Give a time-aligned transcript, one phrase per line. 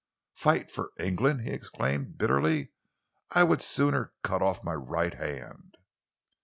[0.33, 2.71] "Fight for England?" he exclaimed bitterly.
[3.29, 5.77] "I would sooner cut off my right hand!"